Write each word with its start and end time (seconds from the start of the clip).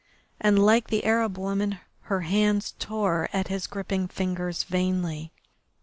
And 0.39 0.57
like 0.57 0.87
the 0.87 1.05
Arab 1.05 1.37
woman 1.37 1.77
her 2.05 2.21
hands 2.21 2.73
tore 2.79 3.29
at 3.31 3.49
his 3.49 3.67
gripping 3.67 4.07
fingers 4.07 4.63
vainly. 4.63 5.31